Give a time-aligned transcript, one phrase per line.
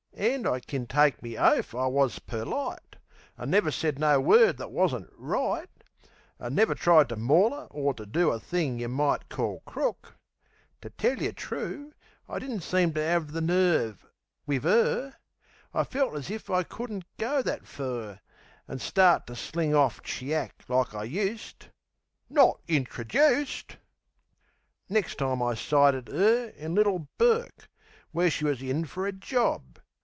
[0.13, 2.97] An' I kin take me oaf I wus perlite.
[3.39, 5.69] An' never said no word that wasn't right,
[6.39, 10.13] An' never tried to maul 'er, or to do A thing yeh might call crook.
[10.79, 11.93] Ter tell yeh true,
[12.29, 14.05] I didn't seem to 'ave the nerve
[14.45, 15.15] wiv 'er.
[15.73, 18.19] I felt as if I couldn't go that fur,
[18.67, 21.67] An' start to sling off chiack like I used...
[22.29, 23.75] Not INTRAJUICED!
[24.87, 27.69] Nex' time I sighted 'er in Little Bourke,
[28.11, 29.79] Where she was in a job.